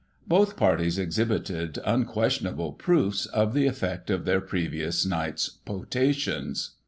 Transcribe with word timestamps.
Both 0.27 0.57
parties 0.57 0.97
exhibited 0.97 1.77
unquestionable 1.85 2.71
proofs 2.73 3.27
of 3.27 3.53
the 3.53 3.67
effect 3.67 4.09
of 4.09 4.25
their 4.25 4.41
previous 4.41 5.05
night's 5.05 5.47
potations. 5.63 6.71